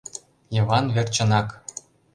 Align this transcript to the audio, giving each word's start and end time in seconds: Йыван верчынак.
Йыван 0.55 0.85
верчынак. 0.95 1.47